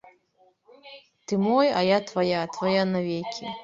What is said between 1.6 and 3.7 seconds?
а я твая, твая навекі.